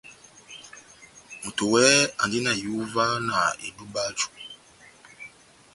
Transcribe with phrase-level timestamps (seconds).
[1.41, 3.35] Moto wɛhɛ andi na ihúwa na
[3.67, 4.29] edub'aju.